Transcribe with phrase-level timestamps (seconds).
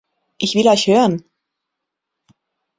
[0.39, 1.23] Ich will euch hören!